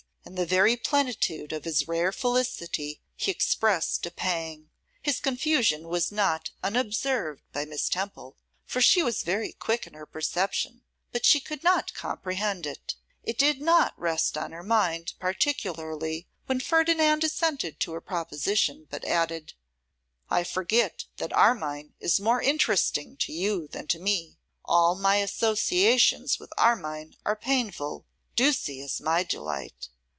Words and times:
in 0.23 0.35
the 0.35 0.45
very 0.45 0.77
plenitude 0.77 1.51
of 1.51 1.65
his 1.65 1.87
rare 1.89 2.11
felicity 2.11 3.01
he 3.17 3.31
expressed 3.31 4.05
a 4.05 4.11
pang. 4.11 4.69
His 5.01 5.19
confusion 5.19 5.89
was 5.89 6.11
not 6.11 6.51
unobserved 6.63 7.41
by 7.51 7.65
Miss 7.65 7.89
Temple; 7.89 8.37
for 8.63 8.81
she 8.81 9.01
was 9.03 9.23
very 9.23 9.51
quick 9.51 9.87
in 9.87 9.93
her 9.95 10.05
perception; 10.05 10.83
but 11.11 11.25
she 11.25 11.39
could 11.39 11.63
not 11.63 11.93
comprehend 11.95 12.65
it. 12.67 12.93
It 13.23 13.37
did 13.37 13.59
not 13.61 13.99
rest 13.99 14.37
on 14.37 14.51
her 14.53 14.61
mind, 14.63 15.13
particularly 15.19 16.27
when 16.45 16.59
Ferdinand 16.61 17.23
assented 17.25 17.79
to 17.81 17.91
her 17.93 17.99
proposition, 17.99 18.87
but 18.91 19.03
added, 19.03 19.53
'I 20.29 20.43
forgot 20.45 21.05
that 21.17 21.33
Armine 21.33 21.93
is 21.99 22.19
more 22.21 22.41
interesting 22.41 23.17
to 23.17 23.33
you 23.33 23.67
than 23.67 23.87
to 23.87 23.99
me. 23.99 24.37
All 24.63 24.93
my 24.95 25.17
associations 25.17 26.39
with 26.39 26.53
Armine 26.59 27.15
are 27.25 27.35
painful. 27.35 28.05
Ducie 28.35 28.79
is 28.81 29.01
my 29.01 29.23
delight. 29.23 29.89